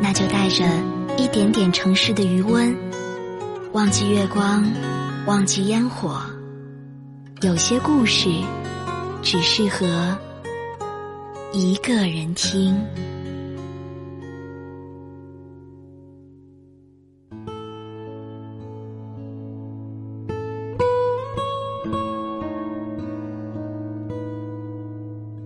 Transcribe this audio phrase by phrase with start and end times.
[0.00, 0.64] 那就带着
[1.16, 2.76] 一点点城市的余温，
[3.72, 4.64] 忘记月光，
[5.26, 6.20] 忘记烟火。
[7.42, 8.30] 有些故事
[9.22, 10.16] 只适合
[11.52, 12.76] 一个人听。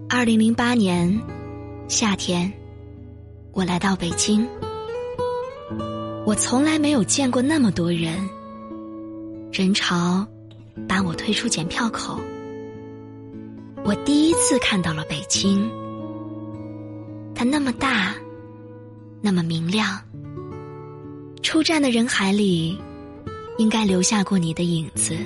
[0.08, 1.18] 二零零八年
[1.88, 2.59] 夏天。
[3.52, 4.46] 我来到北京，
[6.24, 8.16] 我从来没有见过那么多人，
[9.52, 10.24] 人潮
[10.88, 12.18] 把我推出检票口。
[13.84, 15.68] 我第一次看到了北京，
[17.34, 18.14] 它那么大，
[19.20, 20.00] 那么明亮。
[21.42, 22.78] 出站的人海里，
[23.58, 25.16] 应该留下过你的影子。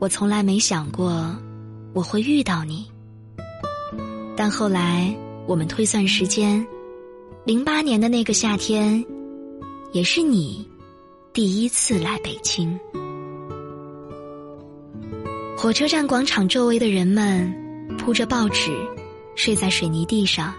[0.00, 1.34] 我从来没想过
[1.92, 2.84] 我会遇到你，
[4.36, 5.16] 但后来。
[5.46, 6.66] 我们推算时间，
[7.44, 9.04] 零八年的那个夏天，
[9.92, 10.66] 也是你
[11.34, 12.78] 第一次来北京。
[15.56, 17.52] 火车站广场周围的人们
[17.98, 18.72] 铺着报纸，
[19.34, 20.54] 睡在水泥地上。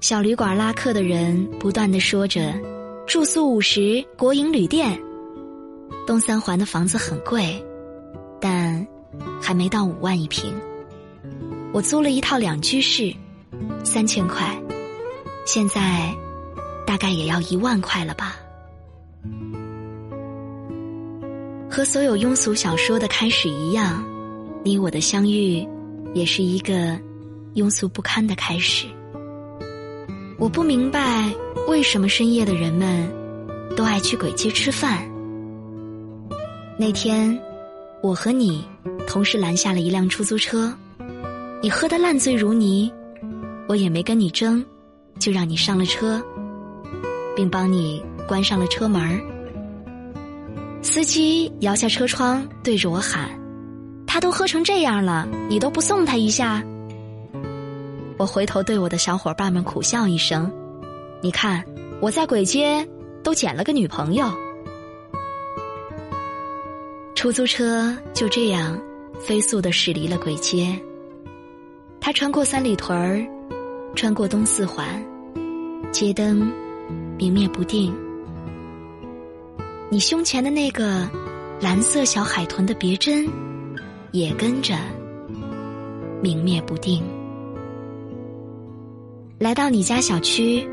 [0.00, 2.52] 小旅馆拉客的人不断的说着
[3.08, 5.00] ：“住宿五十，国营旅店。”
[6.06, 7.64] 东三环的房子很贵，
[8.40, 8.86] 但
[9.40, 10.54] 还没到五万一平。
[11.72, 13.14] 我租了一套两居室。
[13.82, 14.56] 三千块，
[15.44, 16.14] 现在
[16.86, 18.36] 大概也要一万块了吧。
[21.68, 24.04] 和所有庸俗小说的开始一样，
[24.62, 25.66] 你我的相遇
[26.14, 26.98] 也是一个
[27.54, 28.86] 庸俗不堪的开始。
[30.38, 31.32] 我不明白
[31.68, 33.08] 为什么深夜的人们
[33.76, 35.08] 都爱去鬼街吃饭。
[36.78, 37.38] 那天，
[38.02, 38.64] 我和你
[39.06, 40.72] 同时拦下了一辆出租车，
[41.62, 42.92] 你喝得烂醉如泥。
[43.70, 44.66] 我也没跟你争，
[45.20, 46.20] 就让你上了车，
[47.36, 49.22] 并帮你关上了车门
[50.82, 53.30] 司机摇下车窗，对着我喊
[54.08, 56.60] ：“他都喝成这样了，你都不送他一下？”
[58.18, 60.50] 我回头对我的小伙伴们苦笑一声
[61.22, 61.64] ：“你看，
[62.00, 62.84] 我在鬼街
[63.22, 64.28] 都捡了个女朋友。”
[67.14, 68.76] 出租车就这样
[69.20, 70.76] 飞速的驶离了鬼街，
[72.00, 73.24] 他穿过三里屯儿。
[73.94, 74.86] 穿过东四环，
[75.92, 76.50] 街灯
[77.18, 77.94] 明灭不定。
[79.90, 81.06] 你胸前的那个
[81.60, 83.28] 蓝色小海豚的别针，
[84.12, 84.74] 也跟着
[86.22, 87.02] 明灭不定。
[89.38, 90.66] 来到你家小区，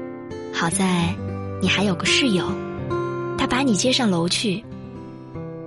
[0.54, 1.14] 好在
[1.62, 2.46] 你还有个室友，
[3.38, 4.64] 他把你接上楼去。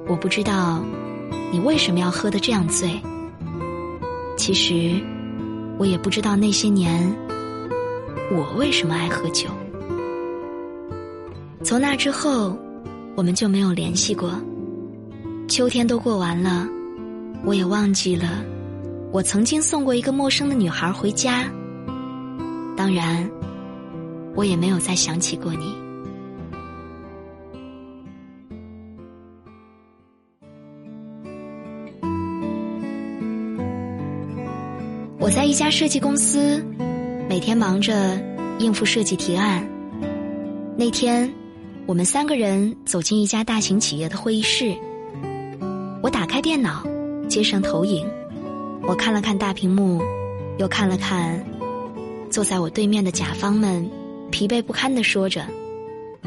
[0.06, 0.82] 我不知道
[1.52, 2.98] 你为什么要喝得这样醉。
[4.36, 4.98] 其实
[5.78, 7.14] 我也不知道那些年。
[8.32, 9.48] 我为什么爱喝酒？
[11.64, 12.56] 从那之后，
[13.16, 14.32] 我们就没有联系过。
[15.48, 16.64] 秋天都过完了，
[17.44, 18.44] 我也忘记了
[19.10, 21.44] 我曾经送过一个陌生的女孩回家。
[22.76, 23.28] 当然，
[24.36, 25.74] 我也没有再想起过你。
[35.18, 36.64] 我在一家设计公司。
[37.30, 38.20] 每天忙着
[38.58, 39.64] 应付设计提案。
[40.76, 41.32] 那天，
[41.86, 44.74] 我们三个人走进一家大型企业的会议室。
[46.02, 46.84] 我打开电脑，
[47.28, 48.04] 接上投影。
[48.82, 50.02] 我看了看大屏幕，
[50.58, 51.40] 又看了看
[52.28, 53.88] 坐在我对面的甲方们，
[54.32, 55.46] 疲惫不堪的说着：“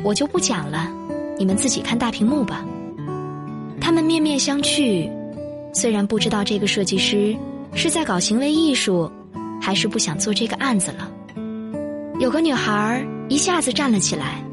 [0.05, 0.89] 我就不讲了，
[1.37, 2.63] 你们自己看大屏幕吧。”
[3.81, 5.11] 他们面面相觑，
[5.73, 7.35] 虽然不知道这个设计师
[7.75, 9.11] 是在搞行为艺术。
[9.63, 11.09] 还是不想做这个案子了。
[12.19, 14.43] 有个女孩一下子站了起来，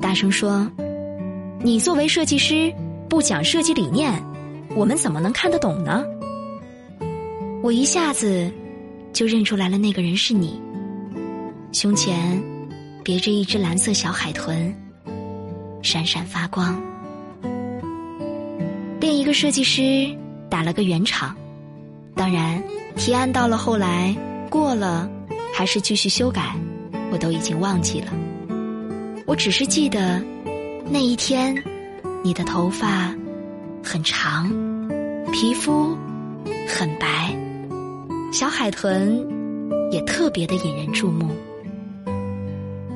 [0.00, 0.70] 大声说
[1.60, 2.72] ：“你作为设计师
[3.08, 4.12] 不讲设计理念，
[4.76, 6.04] 我们怎么能看得懂呢？”
[7.64, 8.48] 我一下子
[9.12, 10.62] 就认出来了，那个人是你。
[11.72, 12.40] 胸前
[13.02, 14.72] 别着一只蓝色小海豚，
[15.82, 16.80] 闪闪发光。
[19.00, 20.16] 另一个设计师
[20.48, 21.34] 打了个圆场，
[22.14, 22.62] 当然
[22.94, 24.14] 提案到了后来。
[24.50, 25.08] 过了，
[25.54, 26.54] 还是继续修改，
[27.12, 28.12] 我都已经忘记了。
[29.24, 30.20] 我只是记得
[30.84, 31.54] 那一天，
[32.24, 33.14] 你的头发
[33.82, 34.50] 很长，
[35.32, 35.96] 皮肤
[36.68, 37.32] 很白，
[38.32, 39.24] 小海豚
[39.92, 41.30] 也特别的引人注目。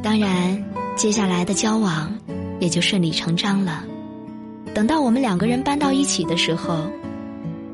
[0.03, 0.63] 当然，
[0.97, 2.13] 接下来的交往
[2.59, 3.85] 也就顺理成章了。
[4.75, 6.91] 等到我们两个人搬到一起的时候，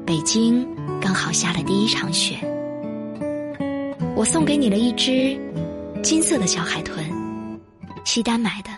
[0.05, 0.67] 北京
[1.00, 2.37] 刚好下了第一场雪。
[4.20, 5.34] 我送给你了一只
[6.02, 7.02] 金色的小海豚，
[8.05, 8.69] 西单买的，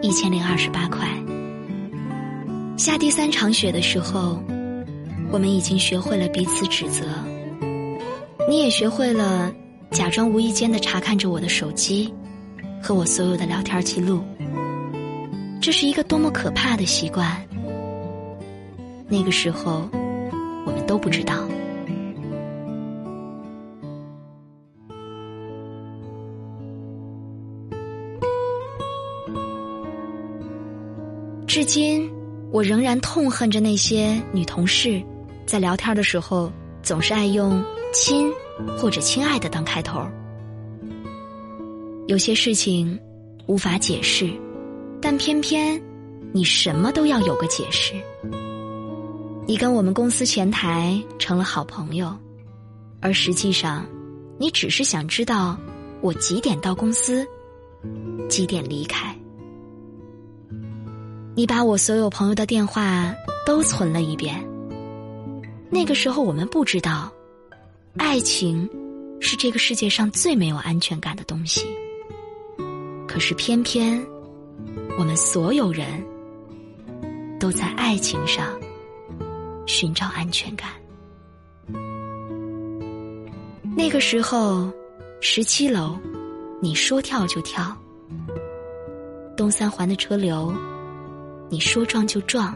[0.00, 1.06] 一千零二十八块。
[2.78, 4.42] 下第三场雪的时候，
[5.30, 7.04] 我们已经学会了彼此指责，
[8.48, 9.52] 你也学会了
[9.90, 12.10] 假装无意间的查看着我的手机
[12.82, 14.24] 和我所有的聊天记录。
[15.60, 17.46] 这是一个多么可怕的习惯！
[19.06, 19.86] 那个时候，
[20.64, 21.46] 我们都不知道。
[31.52, 32.08] 至今，
[32.52, 35.02] 我仍然痛恨着那些女同事，
[35.44, 36.48] 在聊天的时候
[36.80, 37.60] 总是爱用
[37.92, 38.32] “亲”
[38.78, 40.00] 或者“亲爱的”当开头。
[42.06, 42.96] 有些事情
[43.48, 44.30] 无法解释。
[45.02, 45.82] 但偏偏，
[46.32, 47.94] 你什么都要有个解释。
[49.44, 52.16] 你跟我们公司前台成了好朋友，
[53.00, 53.84] 而实际上，
[54.38, 55.58] 你只是想知道
[56.00, 57.26] 我几点到公司，
[58.28, 59.12] 几点离开。
[61.40, 63.14] 你把我所有朋友的电话
[63.46, 64.46] 都存了一遍。
[65.70, 67.10] 那个时候我们不知道，
[67.96, 68.68] 爱情
[69.22, 71.66] 是这个世界上最没有安全感的东西。
[73.08, 74.06] 可是偏偏。
[74.98, 76.04] 我们所有人
[77.38, 78.60] 都在爱情上
[79.66, 80.68] 寻找安全感。
[83.74, 84.70] 那个时候，
[85.22, 85.96] 十七楼，
[86.60, 87.74] 你说跳就跳；
[89.34, 90.54] 东三环的车流，
[91.50, 92.54] 你说撞就撞；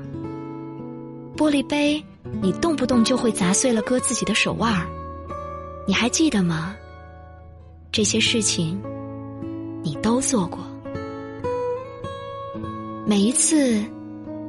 [1.37, 2.02] 玻璃杯，
[2.41, 4.87] 你动不动就会砸碎了割自己的手腕儿。
[5.87, 6.76] 你还记得吗？
[7.91, 8.81] 这些事情，
[9.82, 10.61] 你都做过。
[13.05, 13.85] 每一次，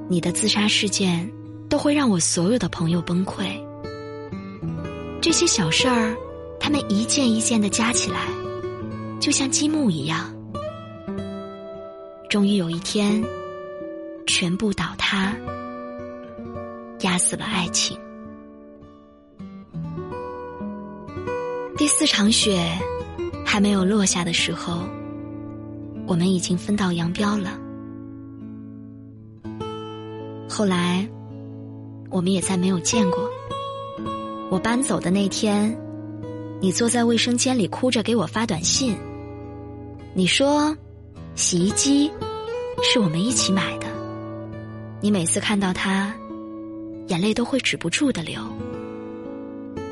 [0.08, 1.30] 你的自杀事件
[1.68, 3.46] 都会让我所有的朋友崩溃。
[5.22, 6.16] 这些小事儿，
[6.60, 8.28] 他们一件一件的加起来，
[9.20, 10.32] 就像积木一样，
[12.30, 13.24] 终于有一天，
[14.38, 15.34] 全部倒塌，
[17.00, 17.98] 压死了爱情。
[21.78, 22.62] 第四场雪
[23.46, 24.84] 还没有落下的时候，
[26.06, 27.58] 我们已经分道扬镳了。
[30.50, 31.08] 后来，
[32.10, 33.30] 我们也再没有见过。
[34.50, 35.74] 我搬走的那天，
[36.60, 38.98] 你坐在卫生间里哭着给我发短信。
[40.14, 40.76] 你说，
[41.36, 42.12] 洗衣机
[42.84, 43.85] 是我们一起买的。
[45.06, 46.12] 你每次看到它，
[47.10, 48.42] 眼泪都会止不住的流。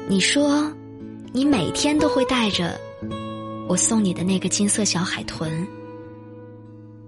[0.07, 0.73] 你说，
[1.31, 2.81] 你每天都会带着
[3.69, 5.67] 我送你的那个金色小海豚。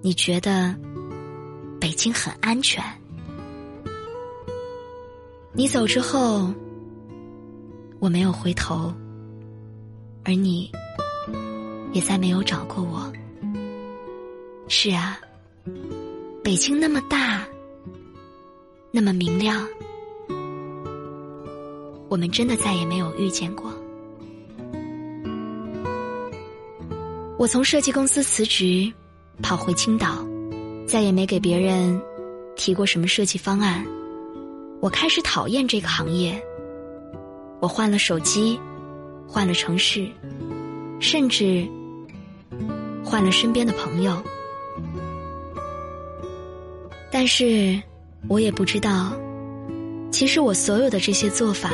[0.04, 0.76] 你觉得
[1.82, 2.84] 北京很安全。
[5.52, 6.54] 你走之后，
[7.98, 8.94] 我没有回头，
[10.24, 10.72] 而你
[11.92, 13.12] 也再没有找过我。
[14.68, 15.20] 是啊，
[16.44, 17.44] 北京那么大，
[18.96, 19.68] 那么明亮，
[22.08, 23.70] 我们真的再也没有遇见过。
[27.38, 28.90] 我从设计公司辞职，
[29.44, 30.26] 跑回青岛，
[30.88, 32.02] 再也没给别人
[32.56, 33.86] 提过什么设计方案。
[34.80, 36.42] 我开始讨厌这个行业。
[37.60, 38.58] 我换了手机，
[39.28, 40.10] 换了城市，
[41.02, 41.68] 甚至
[43.04, 44.24] 换了身边的朋友。
[47.12, 47.78] 但是，
[48.28, 49.14] 我也不知道，
[50.12, 51.72] 其实我所有的这些做法，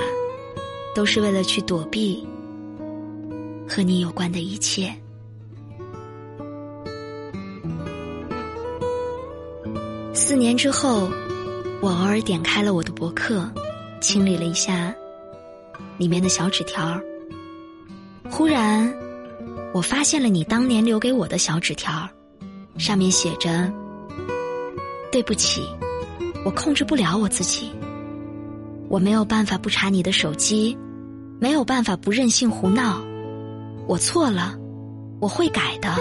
[0.93, 2.27] 都是为了去躲避
[3.67, 4.93] 和你有关的一切。
[10.13, 11.09] 四年之后。
[11.83, 13.51] 我偶尔点开了我的博客，
[13.99, 14.93] 清理了一下
[15.97, 17.01] 里面的小纸条。
[18.29, 18.93] 忽然，
[19.73, 22.07] 我发现了你当年留给我的小纸条，
[22.77, 23.73] 上面写着
[25.11, 25.67] ：“对不起，
[26.45, 27.71] 我控制不了我自己，
[28.89, 30.77] 我没有办法不查你的手机，
[31.39, 33.01] 没有办法不任性胡闹，
[33.87, 34.57] 我错了，
[35.19, 35.95] 我会改的。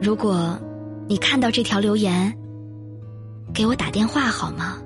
[0.00, 0.58] 如果
[1.08, 2.34] 你看到这条留言。”
[3.52, 4.78] 给我打电话好吗？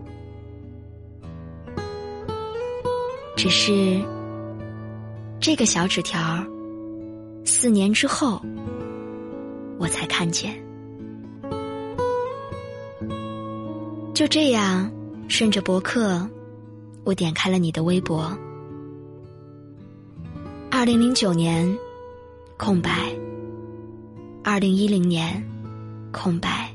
[3.37, 4.01] 只是
[5.39, 6.43] 这个小纸条，
[7.45, 8.41] 四年之后，
[9.79, 10.64] 我才看见。
[14.15, 14.89] 就这样，
[15.27, 16.25] 顺着博客，
[17.03, 18.33] 我点开了你的微博。
[20.71, 21.77] 二零零九年，
[22.57, 23.13] 空白。
[24.45, 25.43] 二零一零年，
[26.13, 26.73] 空白。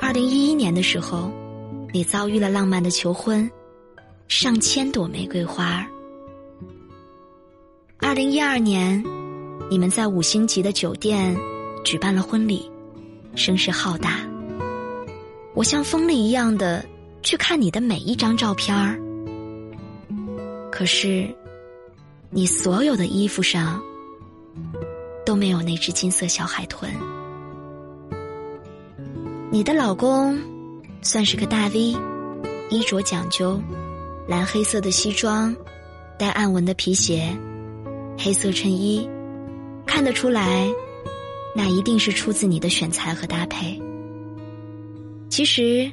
[0.00, 1.32] 二零一一年的时候，
[1.92, 3.50] 你遭遇了浪漫的求婚，
[4.28, 5.84] 上千朵玫瑰花。
[7.98, 9.02] 二零一二年，
[9.68, 11.36] 你们在五星级的酒店
[11.84, 12.70] 举办了婚礼，
[13.34, 14.31] 声势浩大。
[15.54, 16.84] 我像疯了一样的
[17.22, 18.98] 去看你的每一张照片儿，
[20.70, 21.28] 可是，
[22.30, 23.80] 你所有的衣服上
[25.26, 26.90] 都没有那只金色小海豚。
[29.50, 30.38] 你的老公
[31.02, 31.94] 算是个大 V，
[32.70, 33.60] 衣着讲究，
[34.26, 35.54] 蓝黑色的西装，
[36.18, 37.36] 带暗纹的皮鞋，
[38.18, 39.06] 黑色衬衣，
[39.84, 40.66] 看得出来，
[41.54, 43.78] 那一定是出自你的选材和搭配。
[45.32, 45.90] 其实，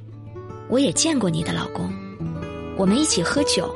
[0.68, 1.90] 我也见过你的老公，
[2.76, 3.74] 我们一起喝酒，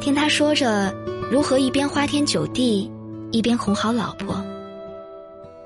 [0.00, 0.94] 听他说着
[1.28, 2.88] 如何一边花天酒地，
[3.32, 4.40] 一边哄好老婆。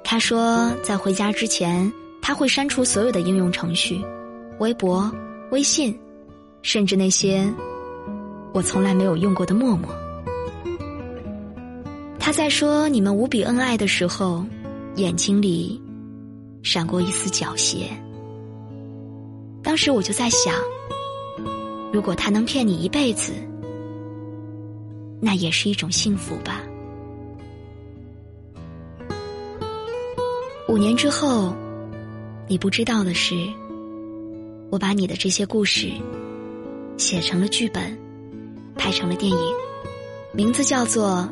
[0.03, 1.93] 他说，在回家之前，
[2.23, 4.03] 他会删除所有的应用程序，
[4.61, 5.13] 微博、
[5.51, 5.95] 微信，
[6.63, 7.47] 甚至那些
[8.55, 9.91] 我从来没有用过的陌陌。
[12.19, 14.43] 他在说你们无比恩爱的时候，
[14.97, 15.79] 眼睛里
[16.63, 17.89] 闪过一丝狡黠。
[19.69, 20.55] 当时我就在想，
[21.93, 23.35] 如果他能骗你一辈子，
[25.21, 26.63] 那也是一种幸福吧。
[30.69, 31.55] 五年之后，
[32.49, 33.35] 你不知道的是，
[34.71, 35.93] 我把你的这些故事
[36.97, 37.95] 写成了剧本，
[38.75, 39.39] 拍成了电影，
[40.33, 41.29] 名字叫做《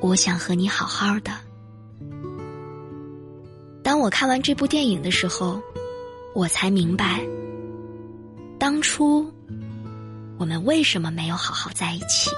[0.00, 1.30] 我想和你好好的》。
[3.82, 5.60] 当我看完这部电影的时候。
[6.36, 7.26] 我才明白，
[8.58, 9.26] 当初
[10.38, 12.30] 我们为什么没有好好在一起。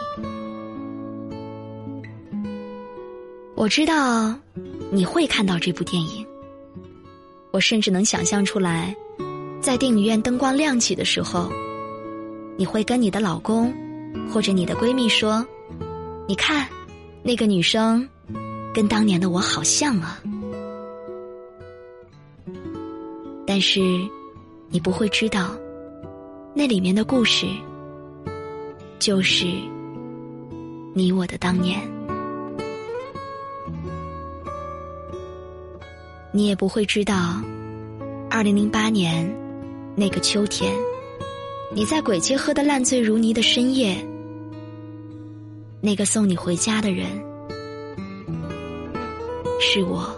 [3.57, 4.39] 我知道
[4.93, 6.25] 你会看到这部电影，
[7.51, 8.95] 我甚至能想象出来，
[9.61, 11.51] 在电影院灯光亮起的时候，
[12.57, 13.75] 你会跟你的老公
[14.33, 15.45] 或者你的闺蜜说
[16.29, 16.69] ：“你看，
[17.25, 18.09] 那个女生
[18.73, 20.23] 跟当年的我好像啊。”
[23.51, 23.81] 但是，
[24.69, 25.57] 你不会知道，
[26.55, 27.47] 那里面的故事，
[28.99, 29.47] 就是
[30.93, 31.81] 你我的当年。
[36.31, 37.43] 你也不会知道，
[38.29, 39.27] 二零零八年
[39.97, 40.71] 那个秋天，
[41.75, 43.97] 你在鬼街喝得烂醉如泥的深夜，
[45.81, 47.07] 那个送你回家的人，
[49.59, 50.18] 是我。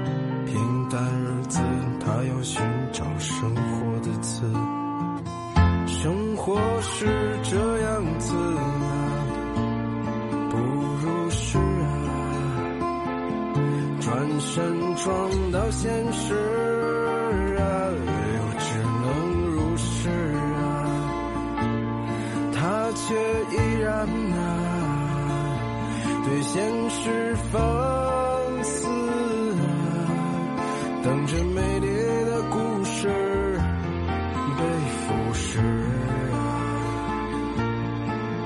[6.43, 7.05] 或是
[7.43, 8.63] 这样子啊，
[10.49, 11.93] 不如是啊。
[14.01, 16.33] 转身撞到现实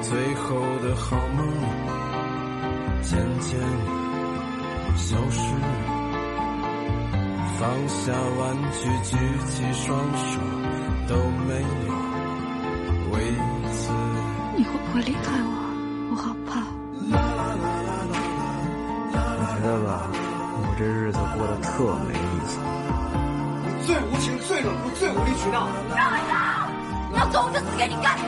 [0.08, 1.48] 最后的好梦
[3.02, 3.60] 渐渐
[4.96, 5.42] 消失。
[7.58, 9.18] 放下玩具，举
[9.50, 10.40] 起双手，
[11.08, 11.16] 都
[11.48, 11.92] 没有
[13.12, 13.14] 为
[13.74, 13.90] 此。
[14.56, 15.50] 你会不会离开我，
[16.12, 16.62] 我好怕。
[19.38, 21.72] 我觉得吧，我这日子过得特
[22.08, 22.54] 没意思。
[23.88, 25.68] 最无情、最冷酷、最无理取闹。
[25.96, 26.36] 让我走！
[27.12, 28.20] 你要走，我就死给你看。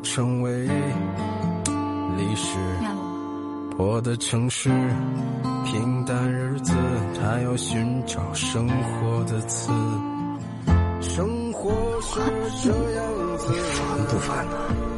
[0.00, 0.66] 成为
[2.16, 2.58] 历史。
[3.76, 4.70] 破的城市，
[5.66, 6.72] 平淡日子，
[7.20, 9.70] 他要寻找生活的词。
[11.02, 12.20] 生活是
[12.62, 14.95] 这样子，烦不烦呢？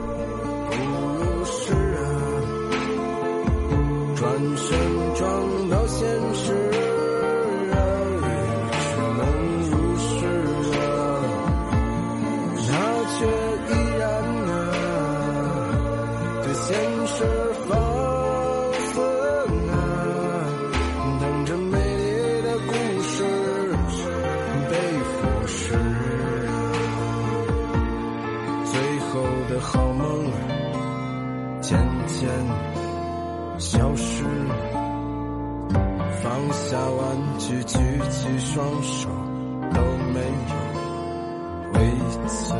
[42.08, 42.54] 有为此。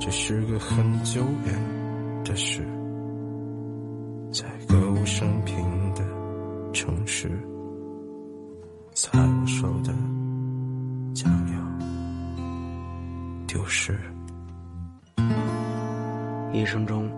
[0.00, 2.62] 这是个很久远的事，
[4.32, 6.02] 在歌舞升平的
[6.72, 7.28] 城市，
[8.94, 9.92] 在我手的
[11.14, 11.58] 将要
[13.46, 13.98] 丢失。
[16.52, 17.10] 一生中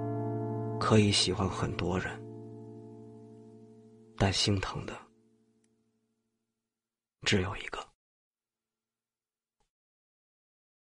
[0.81, 2.11] 可以喜欢很多人，
[4.17, 4.95] 但心疼的
[7.23, 7.86] 只有一个。